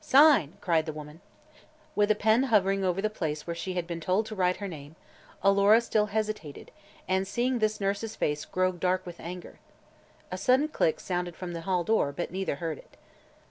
"Sign!" 0.00 0.56
cried 0.62 0.86
the 0.86 0.92
woman. 0.94 1.20
With 1.94 2.18
pen 2.18 2.44
hovering 2.44 2.82
over 2.82 3.02
the 3.02 3.10
place 3.10 3.46
where 3.46 3.54
she 3.54 3.74
had 3.74 3.86
been 3.86 4.00
told 4.00 4.24
to 4.24 4.34
write 4.34 4.56
her 4.56 4.66
name, 4.66 4.96
Alora 5.42 5.82
still 5.82 6.06
hesitated 6.06 6.70
and 7.06 7.28
seeing 7.28 7.58
this 7.58 7.76
the 7.76 7.84
nurse's 7.84 8.16
face 8.16 8.46
grew 8.46 8.72
dark 8.72 9.04
with 9.04 9.20
anger. 9.20 9.58
A 10.30 10.38
sudden 10.38 10.68
"click" 10.68 10.98
sounded 10.98 11.36
from 11.36 11.52
the 11.52 11.60
hall 11.68 11.84
door, 11.84 12.10
but 12.10 12.30
neither 12.30 12.56
heard 12.56 12.78
it. 12.78 12.96